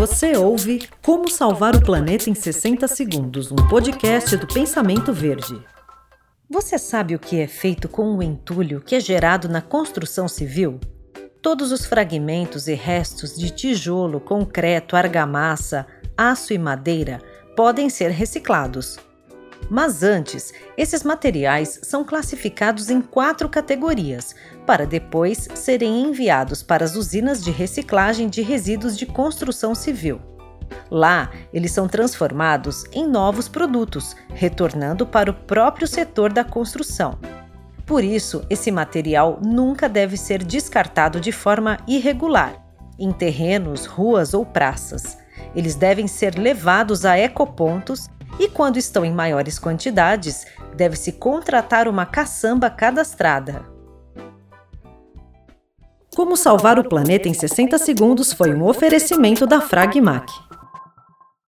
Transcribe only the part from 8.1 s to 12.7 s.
o entulho que é gerado na construção civil? Todos os fragmentos